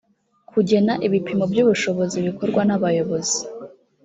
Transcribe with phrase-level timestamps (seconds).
[0.51, 3.39] kugena ibipimo by ubushobozi bikorwa nabayobozi